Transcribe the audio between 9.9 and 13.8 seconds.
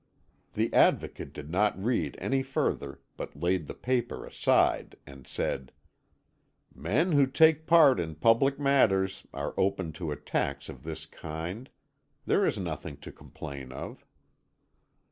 to attacks of this kind. There is nothing to complain